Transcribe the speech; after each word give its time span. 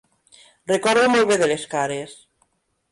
Recordo 0.73 1.03
molt 1.17 1.31
bé 1.33 1.39
de 1.43 1.51
les 1.53 1.69
cares. 1.77 2.19